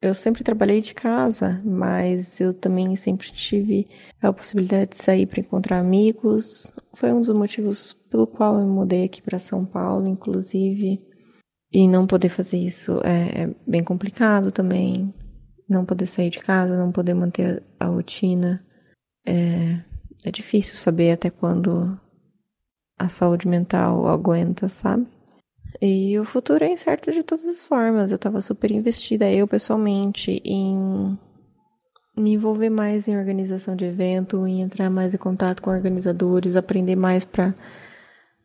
Eu 0.00 0.14
sempre 0.14 0.44
trabalhei 0.44 0.80
de 0.80 0.94
casa, 0.94 1.60
mas 1.64 2.40
eu 2.40 2.54
também 2.54 2.94
sempre 2.94 3.32
tive 3.32 3.84
a 4.22 4.32
possibilidade 4.32 4.90
de 4.92 5.02
sair 5.02 5.26
para 5.26 5.40
encontrar 5.40 5.80
amigos. 5.80 6.72
Foi 6.94 7.12
um 7.12 7.20
dos 7.20 7.36
motivos 7.36 7.94
pelo 8.08 8.26
qual 8.26 8.54
eu 8.54 8.64
me 8.64 8.72
mudei 8.72 9.04
aqui 9.04 9.20
para 9.20 9.40
São 9.40 9.64
Paulo, 9.64 10.06
inclusive. 10.06 10.98
E 11.72 11.88
não 11.88 12.06
poder 12.06 12.28
fazer 12.28 12.58
isso 12.58 13.00
é, 13.04 13.42
é, 13.42 13.54
bem 13.66 13.82
complicado 13.82 14.52
também. 14.52 15.12
Não 15.68 15.84
poder 15.84 16.06
sair 16.06 16.30
de 16.30 16.38
casa, 16.38 16.78
não 16.78 16.92
poder 16.92 17.14
manter 17.14 17.62
a, 17.78 17.86
rotina. 17.86 18.64
É, 19.26 19.82
é 20.24 20.30
difícil 20.30 20.76
saber 20.76 21.12
até 21.12 21.30
quando 21.30 21.98
a 22.98 23.08
saúde 23.08 23.46
mental 23.46 24.08
aguenta, 24.08 24.68
sabe? 24.68 25.06
E 25.80 26.18
o 26.18 26.24
futuro 26.24 26.64
é 26.64 26.72
incerto 26.72 27.12
de 27.12 27.22
todas 27.22 27.44
as 27.44 27.64
formas. 27.64 28.10
Eu 28.10 28.18
tava 28.18 28.40
super 28.40 28.70
investida, 28.70 29.30
eu 29.30 29.46
pessoalmente, 29.46 30.40
em 30.44 31.16
me 32.16 32.32
envolver 32.32 32.70
mais 32.70 33.06
em 33.06 33.16
organização 33.16 33.76
de 33.76 33.84
evento, 33.84 34.46
em 34.46 34.60
entrar 34.60 34.90
mais 34.90 35.14
em 35.14 35.18
contato 35.18 35.62
com 35.62 35.70
organizadores, 35.70 36.56
aprender 36.56 36.96
mais 36.96 37.24
para 37.24 37.54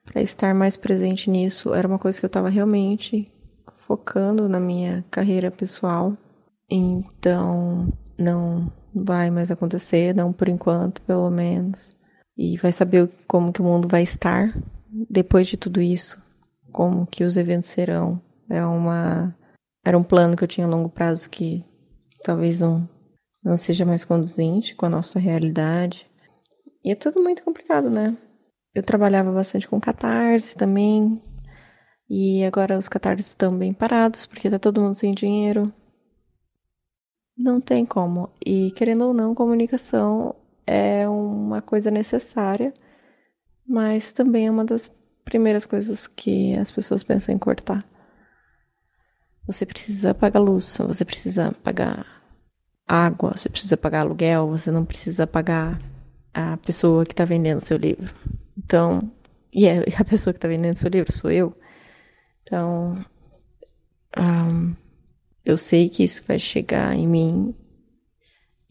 para 0.06 0.22
estar 0.22 0.54
mais 0.54 0.76
presente 0.76 1.30
nisso. 1.30 1.74
Era 1.74 1.88
uma 1.88 1.98
coisa 1.98 2.20
que 2.20 2.26
eu 2.26 2.30
tava 2.30 2.50
realmente 2.50 3.32
focando 3.74 4.50
na 4.50 4.60
minha 4.60 5.04
carreira 5.10 5.50
pessoal. 5.50 6.16
Então, 6.70 7.92
não 8.20 8.72
vai 8.94 9.30
mais 9.30 9.52
acontecer, 9.52 10.14
não 10.14 10.32
por 10.34 10.48
enquanto, 10.48 11.02
pelo 11.02 11.30
menos. 11.30 11.98
E 12.38 12.58
vai 12.58 12.72
saber 12.72 13.10
como 13.28 13.54
que 13.54 13.62
o 13.62 13.66
mundo 13.66 13.88
vai 13.88 14.04
estar 14.04 14.50
depois 15.10 15.48
de 15.48 15.58
tudo 15.58 15.82
isso, 15.82 16.22
como 16.72 17.06
que 17.06 17.24
os 17.24 17.38
eventos 17.38 17.70
serão. 17.70 18.22
É 18.50 18.64
uma 18.66 19.36
era 19.86 19.98
um 19.98 20.04
plano 20.04 20.36
que 20.36 20.44
eu 20.44 20.48
tinha 20.48 20.66
a 20.66 20.70
longo 20.70 20.90
prazo 20.90 21.30
que 21.30 21.66
talvez 22.24 22.60
não 22.60 22.88
não 23.44 23.58
seja 23.58 23.86
mais 23.86 24.06
conduzente 24.06 24.74
com 24.74 24.86
a 24.86 24.90
nossa 24.90 25.20
realidade. 25.20 26.08
E 26.84 26.92
é 26.92 26.96
tudo 26.96 27.22
muito 27.22 27.44
complicado, 27.44 27.90
né? 27.90 28.18
Eu 28.74 28.82
trabalhava 28.82 29.32
bastante 29.32 29.68
com 29.68 29.80
catarse 29.80 30.56
também. 30.56 31.22
E 32.10 32.44
agora 32.46 32.78
os 32.78 32.88
catarses 32.88 33.28
estão 33.28 33.58
bem 33.58 33.74
parados 33.74 34.26
porque 34.26 34.50
tá 34.50 34.58
todo 34.58 34.82
mundo 34.82 34.96
sem 34.96 35.14
dinheiro. 35.14 35.72
Não 37.44 37.60
tem 37.60 37.86
como. 37.86 38.30
E 38.46 38.72
querendo 38.72 39.04
ou 39.04 39.14
não, 39.14 39.36
comunicação 39.36 40.34
é 40.66 41.06
uma 41.10 41.62
coisa 41.62 41.92
necessária, 41.92 42.74
mas 43.68 44.14
também 44.14 44.48
é 44.48 44.50
uma 44.52 44.64
das 44.64 44.90
primeiras 45.26 45.66
coisas 45.66 46.08
que 46.08 46.56
as 46.56 46.72
pessoas 46.72 47.04
pensam 47.04 47.36
em 47.36 47.38
cortar. 47.38 47.86
Você 49.46 49.66
precisa 49.66 50.14
pagar 50.14 50.40
luz, 50.40 50.78
você 50.78 51.04
precisa 51.04 51.52
pagar 51.62 52.24
água, 52.88 53.34
você 53.36 53.50
precisa 53.50 53.76
pagar 53.76 54.00
aluguel, 54.00 54.48
você 54.48 54.72
não 54.72 54.86
precisa 54.86 55.28
pagar 55.28 55.82
a 56.34 56.56
pessoa 56.56 57.06
que 57.06 57.12
está 57.12 57.26
vendendo 57.26 57.60
seu 57.60 57.76
livro. 57.76 58.10
Então, 58.58 59.12
e 59.52 59.68
é, 59.68 59.80
a 60.00 60.06
pessoa 60.06 60.34
que 60.34 60.38
está 60.38 60.48
vendendo 60.48 60.78
seu 60.78 60.90
livro 60.90 61.12
sou 61.12 61.30
eu. 61.30 61.54
Então, 62.44 63.04
um, 64.18 64.74
eu 65.46 65.58
sei 65.58 65.90
que 65.90 66.04
isso 66.04 66.24
vai 66.28 66.40
chegar 66.40 66.96
em 66.96 67.08
mim 67.08 67.56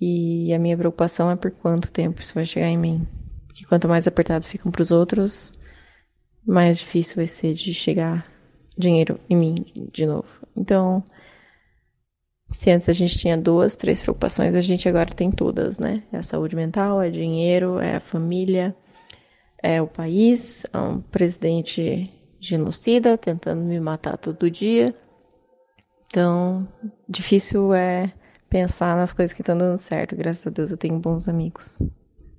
e 0.00 0.52
a 0.52 0.58
minha 0.58 0.76
preocupação 0.76 1.30
é 1.30 1.36
por 1.36 1.50
quanto 1.52 1.92
tempo 1.92 2.20
isso 2.20 2.34
vai 2.34 2.44
chegar 2.44 2.68
em 2.68 2.78
mim. 2.78 3.06
Porque 3.46 3.64
quanto 3.64 3.88
mais 3.88 4.06
apertado 4.08 4.44
ficam 4.44 4.72
para 4.72 4.82
os 4.82 4.90
outros, 4.90 5.52
mais 6.44 6.78
difícil 6.78 7.16
vai 7.16 7.26
ser 7.26 7.54
de 7.54 7.72
chegar 7.72 8.26
dinheiro 8.76 9.20
em 9.28 9.36
mim 9.36 9.54
de 9.92 10.06
novo. 10.06 10.28
Então, 10.56 11.04
se 12.50 12.70
antes 12.70 12.88
a 12.88 12.92
gente 12.92 13.16
tinha 13.16 13.36
duas, 13.36 13.76
três 13.76 14.00
preocupações, 14.00 14.54
a 14.54 14.60
gente 14.60 14.88
agora 14.88 15.14
tem 15.14 15.30
todas, 15.30 15.78
né? 15.78 16.02
É 16.12 16.18
a 16.18 16.22
saúde 16.22 16.56
mental, 16.56 17.00
é 17.00 17.10
dinheiro, 17.10 17.78
é 17.78 17.96
a 17.96 18.00
família, 18.00 18.74
é 19.62 19.80
o 19.80 19.86
país, 19.86 20.64
é 20.72 20.78
um 20.78 21.00
presidente 21.00 22.10
genocida 22.40 23.16
tentando 23.16 23.62
me 23.62 23.78
matar 23.78 24.18
todo 24.18 24.50
dia. 24.50 24.94
Então, 26.12 26.68
difícil 27.08 27.72
é 27.72 28.12
pensar 28.50 28.94
nas 28.94 29.14
coisas 29.14 29.32
que 29.32 29.40
estão 29.40 29.56
dando 29.56 29.78
certo. 29.78 30.14
Graças 30.14 30.46
a 30.46 30.50
Deus 30.50 30.70
eu 30.70 30.76
tenho 30.76 30.98
bons 30.98 31.26
amigos. 31.26 31.78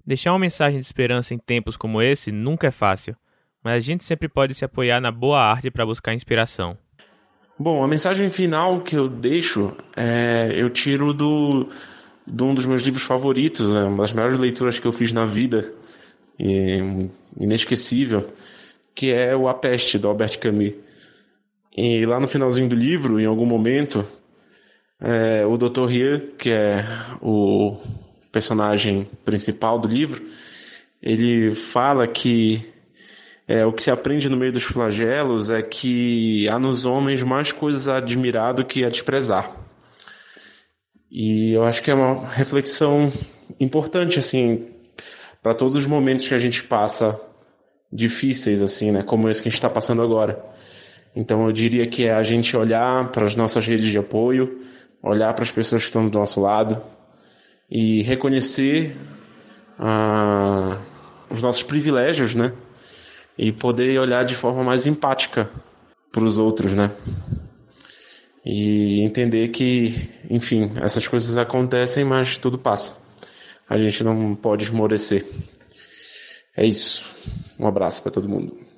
Deixar 0.06 0.32
uma 0.32 0.38
mensagem 0.38 0.80
de 0.80 0.86
esperança 0.86 1.34
em 1.34 1.40
tempos 1.40 1.76
como 1.76 2.00
esse 2.00 2.32
nunca 2.32 2.68
é 2.68 2.72
fácil, 2.72 3.16
mas 3.64 3.74
a 3.74 3.80
gente 3.80 4.04
sempre 4.04 4.30
pode 4.30 4.54
se 4.54 4.64
apoiar 4.64 5.02
na 5.02 5.12
boa 5.12 5.42
arte 5.42 5.72
para 5.72 5.88
buscar 5.88 6.14
inspiração. 6.14 6.78
Bom, 7.58 7.84
a 7.84 7.88
mensagem 7.88 8.30
final 8.30 8.82
que 8.82 8.96
eu 8.96 9.10
deixo 9.10 9.76
é 9.98 10.52
eu 10.56 10.70
tiro 10.70 11.12
do 11.12 11.68
de 12.28 12.44
um 12.44 12.54
dos 12.54 12.68
meus 12.68 12.84
livros 12.84 13.04
favoritos, 13.04 13.74
né? 13.74 13.86
uma 13.86 14.04
das 14.04 14.14
melhores 14.14 14.40
leituras 14.40 14.78
que 14.78 14.86
eu 14.86 14.94
fiz 14.94 15.12
na 15.12 15.26
vida, 15.26 15.74
e, 16.40 17.10
inesquecível, 17.40 18.28
que 18.94 19.12
é 19.12 19.36
o 19.36 19.48
A 19.48 19.54
Peste, 19.56 19.98
do 19.98 20.08
Albert 20.08 20.38
Camus. 20.40 20.74
E 21.76 22.06
lá 22.06 22.20
no 22.20 22.28
finalzinho 22.28 22.70
do 22.70 22.76
livro, 22.76 23.20
em 23.20 23.26
algum 23.26 23.46
momento, 23.46 24.06
é, 25.02 25.46
o 25.46 25.58
Dr. 25.58 25.86
Rian, 25.86 26.22
que 26.38 26.52
é 26.52 26.86
o 27.22 27.78
personagem 28.32 29.08
principal 29.26 29.80
do 29.80 29.88
livro, 29.88 30.24
ele 31.02 31.56
fala 31.56 32.08
que 32.08 32.74
é, 33.48 33.66
o 33.66 33.74
que 33.74 33.84
se 33.84 33.92
aprende 33.92 34.30
no 34.30 34.38
meio 34.38 34.54
dos 34.54 34.64
flagelos 34.64 35.50
é 35.50 35.62
que 35.62 36.48
há 36.48 36.58
nos 36.58 36.86
homens 36.86 37.24
mais 37.24 37.52
coisas 37.52 37.88
a 37.88 37.98
admirar 37.98 38.54
do 38.54 38.64
que 38.64 38.86
a 38.86 38.90
desprezar. 38.90 39.52
E 41.12 41.52
eu 41.54 41.64
acho 41.64 41.84
que 41.84 41.92
é 41.92 41.94
uma 41.94 42.28
reflexão 42.28 43.12
importante, 43.60 44.18
assim, 44.18 44.68
para 45.42 45.54
todos 45.54 45.76
os 45.76 45.86
momentos 45.86 46.28
que 46.28 46.34
a 46.34 46.40
gente 46.40 46.64
passa 46.64 47.20
difíceis, 47.92 48.62
assim, 48.62 48.92
né? 48.92 49.04
Como 49.04 49.30
esse 49.30 49.42
que 49.42 49.50
a 49.50 49.52
gente 49.52 49.58
está 49.58 49.70
passando 49.70 50.02
agora. 50.02 50.53
Então 51.16 51.46
eu 51.46 51.52
diria 51.52 51.86
que 51.88 52.08
é 52.08 52.14
a 52.14 52.24
gente 52.24 52.56
olhar 52.58 53.12
para 53.12 53.26
as 53.26 53.36
nossas 53.36 53.66
redes 53.66 53.92
de 53.92 53.98
apoio, 53.98 54.62
olhar 55.02 55.34
para 55.34 55.44
as 55.44 55.52
pessoas 55.52 55.82
que 55.84 55.88
estão 55.88 56.08
do 56.08 56.18
nosso 56.18 56.42
lado 56.42 56.82
e 57.70 58.02
reconhecer 58.04 58.96
ah, 59.78 60.80
os 61.30 61.42
nossos 61.42 61.64
privilégios, 61.64 62.34
né? 62.36 62.54
E 63.38 63.52
poder 63.52 64.00
olhar 64.00 64.24
de 64.24 64.36
forma 64.36 64.64
mais 64.64 64.86
empática 64.86 65.50
para 66.12 66.24
os 66.24 66.38
outros, 66.38 66.72
né? 66.72 66.92
E 68.46 69.02
entender 69.02 69.50
que, 69.50 70.10
enfim, 70.30 70.72
essas 70.82 71.08
coisas 71.08 71.38
acontecem, 71.38 72.04
mas 72.04 72.38
tudo 72.38 72.58
passa. 72.58 72.98
A 73.70 73.78
gente 73.78 74.04
não 74.04 74.36
pode 74.36 74.66
esmorecer. 74.66 75.26
É 76.56 76.66
isso. 76.66 77.10
Um 77.60 77.66
abraço 77.66 78.04
para 78.04 78.12
todo 78.12 78.30
mundo. 78.30 78.73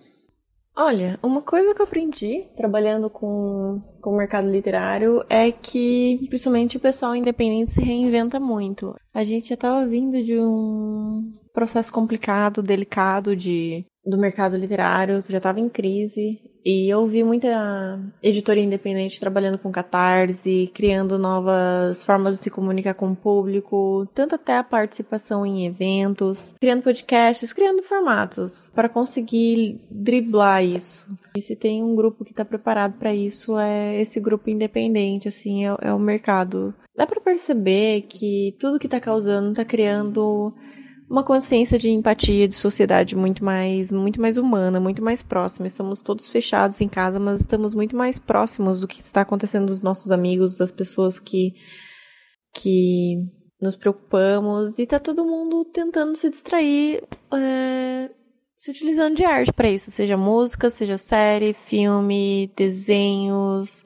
Olha, 0.77 1.17
uma 1.23 1.41
coisa 1.41 1.73
que 1.73 1.81
eu 1.81 1.85
aprendi 1.85 2.47
trabalhando 2.57 3.09
com, 3.09 3.81
com 4.01 4.09
o 4.09 4.17
mercado 4.17 4.49
literário 4.49 5.23
é 5.29 5.49
que, 5.49 6.25
principalmente, 6.27 6.75
o 6.75 6.81
pessoal 6.81 7.15
independente 7.15 7.71
se 7.71 7.81
reinventa 7.81 8.41
muito. 8.41 8.93
A 9.13 9.23
gente 9.23 9.47
já 9.47 9.55
estava 9.55 9.87
vindo 9.87 10.21
de 10.21 10.37
um 10.37 11.33
processo 11.53 11.93
complicado, 11.93 12.61
delicado 12.61 13.35
de 13.35 13.85
do 14.05 14.17
mercado 14.17 14.57
literário, 14.57 15.23
que 15.23 15.31
já 15.31 15.37
estava 15.37 15.59
em 15.61 15.69
crise, 15.69 16.41
e 16.65 16.89
eu 16.89 17.05
vi 17.05 17.23
muita 17.23 17.99
editora 18.23 18.59
independente 18.59 19.19
trabalhando 19.19 19.59
com 19.59 19.71
catarse, 19.71 20.71
criando 20.73 21.19
novas 21.19 22.03
formas 22.03 22.35
de 22.35 22.41
se 22.41 22.49
comunicar 22.49 22.95
com 22.95 23.11
o 23.11 23.15
público, 23.15 24.07
tanto 24.15 24.33
até 24.33 24.57
a 24.57 24.63
participação 24.63 25.45
em 25.45 25.67
eventos, 25.67 26.55
criando 26.59 26.81
podcasts, 26.81 27.53
criando 27.53 27.83
formatos 27.83 28.71
para 28.73 28.89
conseguir 28.89 29.79
driblar 29.91 30.63
isso. 30.63 31.07
E 31.37 31.41
se 31.41 31.55
tem 31.55 31.83
um 31.83 31.95
grupo 31.95 32.25
que 32.25 32.31
está 32.31 32.43
preparado 32.43 32.97
para 32.97 33.13
isso, 33.13 33.59
é 33.59 34.01
esse 34.01 34.19
grupo 34.19 34.49
independente, 34.49 35.27
assim, 35.27 35.67
é, 35.67 35.75
é 35.81 35.93
o 35.93 35.99
mercado. 35.99 36.73
Dá 36.95 37.05
para 37.05 37.21
perceber 37.21 38.03
que 38.09 38.55
tudo 38.57 38.79
que 38.79 38.87
está 38.87 38.99
causando 38.99 39.49
está 39.49 39.65
criando 39.65 40.53
uma 41.09 41.23
consciência 41.23 41.77
de 41.77 41.89
empatia, 41.89 42.47
de 42.47 42.55
sociedade 42.55 43.15
muito 43.15 43.43
mais, 43.43 43.91
muito 43.91 44.19
mais 44.19 44.37
humana, 44.37 44.79
muito 44.79 45.03
mais 45.03 45.21
próxima. 45.21 45.67
Estamos 45.67 46.01
todos 46.01 46.29
fechados 46.29 46.81
em 46.81 46.87
casa, 46.87 47.19
mas 47.19 47.41
estamos 47.41 47.73
muito 47.75 47.95
mais 47.95 48.17
próximos 48.19 48.81
do 48.81 48.87
que 48.87 49.01
está 49.01 49.21
acontecendo 49.21 49.67
dos 49.67 49.81
nossos 49.81 50.11
amigos, 50.11 50.55
das 50.55 50.71
pessoas 50.71 51.19
que 51.19 51.53
que 52.53 53.17
nos 53.61 53.75
preocupamos 53.75 54.79
e 54.79 54.85
tá 54.85 54.99
todo 54.99 55.25
mundo 55.25 55.65
tentando 55.65 56.15
se 56.15 56.29
distrair, 56.29 57.03
é, 57.33 58.09
se 58.55 58.71
utilizando 58.71 59.15
de 59.15 59.25
arte 59.25 59.51
para 59.51 59.69
isso, 59.69 59.91
seja 59.91 60.15
música, 60.15 60.69
seja 60.69 60.97
série, 60.97 61.53
filme, 61.53 62.51
desenhos 62.55 63.83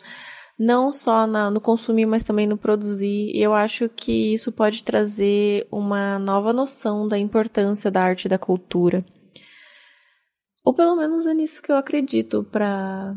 não 0.60 0.92
só 0.92 1.26
na, 1.26 1.50
no 1.50 1.62
consumir, 1.62 2.06
mas 2.06 2.26
também 2.26 2.46
no 2.46 2.58
produzir. 2.58 3.32
E 3.34 3.42
eu 3.42 3.54
acho 3.54 3.88
que 3.88 4.34
isso 4.34 4.52
pode 4.52 4.84
trazer 4.84 5.66
uma 5.72 6.20
nova 6.20 6.52
noção 6.52 7.08
da 7.08 7.18
importância 7.18 7.90
da 7.90 8.04
arte 8.04 8.26
e 8.26 8.30
da 8.30 8.38
cultura. 8.38 9.06
Ou 10.66 10.74
pelo 10.74 10.98
menos 10.98 11.26
é 11.26 11.34
nisso 11.34 11.62
que 11.62 11.72
eu 11.72 11.78
acredito, 11.78 12.44
para 12.44 13.16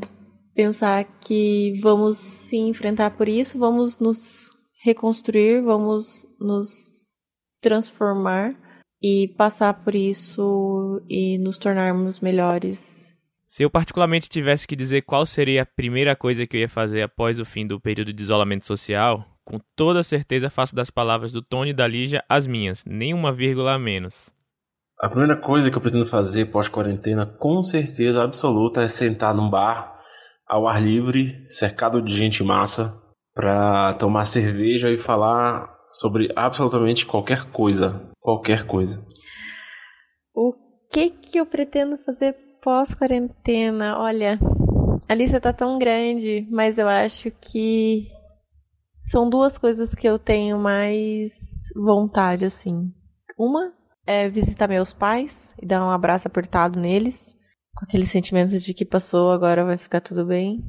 pensar 0.54 1.04
que 1.20 1.72
vamos 1.82 2.16
se 2.16 2.56
enfrentar 2.56 3.10
por 3.16 3.28
isso, 3.28 3.58
vamos 3.58 3.98
nos 3.98 4.50
reconstruir, 4.84 5.60
vamos 5.62 6.26
nos 6.40 7.08
transformar 7.60 8.54
e 9.02 9.28
passar 9.36 9.82
por 9.82 9.94
isso 9.96 11.02
e 11.08 11.36
nos 11.38 11.58
tornarmos 11.58 12.20
melhores 12.20 13.11
se 13.52 13.62
eu 13.62 13.68
particularmente 13.68 14.30
tivesse 14.30 14.66
que 14.66 14.74
dizer 14.74 15.02
qual 15.02 15.26
seria 15.26 15.60
a 15.60 15.66
primeira 15.66 16.16
coisa 16.16 16.46
que 16.46 16.56
eu 16.56 16.60
ia 16.62 16.68
fazer 16.70 17.02
após 17.02 17.38
o 17.38 17.44
fim 17.44 17.66
do 17.66 17.78
período 17.78 18.10
de 18.10 18.22
isolamento 18.22 18.66
social, 18.66 19.26
com 19.44 19.58
toda 19.76 20.02
certeza 20.02 20.48
faço 20.48 20.74
das 20.74 20.90
palavras 20.90 21.32
do 21.32 21.42
Tony 21.42 21.68
e 21.68 21.74
da 21.74 21.86
Lígia 21.86 22.24
as 22.30 22.46
minhas, 22.46 22.82
nem 22.86 23.12
uma 23.12 23.30
vírgula 23.30 23.74
a 23.74 23.78
menos. 23.78 24.34
A 24.98 25.06
primeira 25.06 25.36
coisa 25.36 25.70
que 25.70 25.76
eu 25.76 25.82
pretendo 25.82 26.06
fazer 26.06 26.46
pós-quarentena, 26.46 27.26
com 27.26 27.62
certeza 27.62 28.24
absoluta, 28.24 28.80
é 28.80 28.88
sentar 28.88 29.34
num 29.34 29.50
bar 29.50 30.00
ao 30.48 30.66
ar 30.66 30.82
livre, 30.82 31.44
cercado 31.46 32.00
de 32.00 32.16
gente 32.16 32.42
massa, 32.42 32.98
para 33.34 33.92
tomar 33.98 34.24
cerveja 34.24 34.90
e 34.90 34.96
falar 34.96 35.68
sobre 35.90 36.32
absolutamente 36.34 37.04
qualquer 37.04 37.50
coisa, 37.50 38.10
qualquer 38.18 38.64
coisa. 38.64 39.06
O 40.34 40.54
que 40.90 41.10
que 41.10 41.38
eu 41.38 41.44
pretendo 41.44 41.98
fazer 41.98 42.34
pós-quarentena, 42.62 43.98
olha, 43.98 44.38
a 45.08 45.14
lista 45.14 45.40
tá 45.40 45.52
tão 45.52 45.78
grande, 45.78 46.46
mas 46.50 46.78
eu 46.78 46.88
acho 46.88 47.30
que 47.32 48.08
são 49.02 49.28
duas 49.28 49.58
coisas 49.58 49.94
que 49.94 50.08
eu 50.08 50.18
tenho 50.18 50.58
mais 50.58 51.70
vontade, 51.74 52.44
assim. 52.44 52.90
Uma 53.36 53.72
é 54.06 54.28
visitar 54.28 54.68
meus 54.68 54.92
pais 54.92 55.52
e 55.60 55.66
dar 55.66 55.84
um 55.84 55.90
abraço 55.90 56.28
apertado 56.28 56.78
neles, 56.78 57.36
com 57.74 57.84
aquele 57.84 58.06
sentimento 58.06 58.58
de 58.58 58.72
que 58.72 58.84
passou, 58.84 59.32
agora 59.32 59.64
vai 59.64 59.76
ficar 59.76 60.00
tudo 60.00 60.24
bem. 60.24 60.64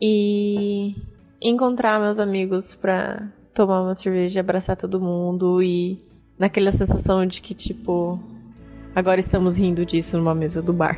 E 0.00 0.94
encontrar 1.40 1.98
meus 1.98 2.18
amigos 2.18 2.74
pra 2.74 3.32
tomar 3.54 3.80
uma 3.80 3.94
cerveja, 3.94 4.40
abraçar 4.40 4.76
todo 4.76 5.00
mundo 5.00 5.62
e 5.62 6.02
naquela 6.38 6.72
sensação 6.72 7.24
de 7.24 7.40
que, 7.40 7.54
tipo, 7.54 8.20
Agora 8.94 9.18
estamos 9.18 9.56
rindo 9.56 9.84
disso 9.84 10.16
numa 10.16 10.34
mesa 10.34 10.62
do 10.62 10.72
bar. 10.72 10.96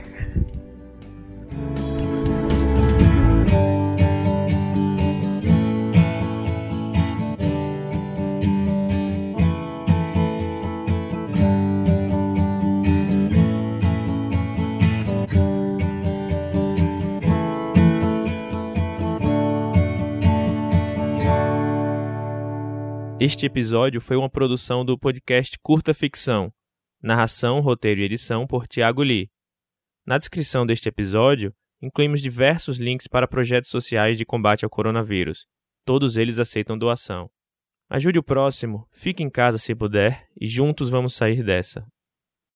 Este 23.19 23.47
episódio 23.47 24.01
foi 24.01 24.17
uma 24.17 24.29
produção 24.29 24.85
do 24.85 24.97
podcast 24.97 25.59
Curta 25.61 25.93
Ficção, 25.93 26.53
Narração, 27.03 27.61
roteiro 27.61 28.01
e 28.01 28.05
edição 28.05 28.47
por 28.47 28.67
Tiago 28.67 29.03
Lee. 29.03 29.31
Na 30.07 30.19
descrição 30.19 30.65
deste 30.65 30.89
episódio, 30.89 31.55
incluímos 31.81 32.23
diversos 32.23 32.79
links 32.79 33.07
para 33.07 33.29
projetos 33.29 33.71
sociais 33.71 34.17
de 34.17 34.25
combate 34.25 34.65
ao 34.65 34.71
coronavírus. 34.71 35.47
Todos 35.85 36.17
eles 36.17 36.39
aceitam 36.39 36.79
doação. 36.79 37.31
Ajude 37.89 38.19
o 38.19 38.23
próximo, 38.23 38.89
fique 38.93 39.23
em 39.23 39.31
casa 39.31 39.59
se 39.59 39.75
puder 39.75 40.27
e 40.41 40.49
juntos 40.49 40.91
vamos 40.91 41.15
sair 41.15 41.43
dessa. 41.45 41.87